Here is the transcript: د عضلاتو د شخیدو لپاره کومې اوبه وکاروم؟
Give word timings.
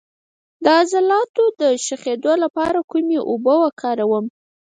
د 0.63 0.65
عضلاتو 0.79 1.43
د 1.61 1.63
شخیدو 1.85 2.33
لپاره 2.43 2.79
کومې 2.91 3.17
اوبه 3.29 3.55
وکاروم؟ 3.63 4.25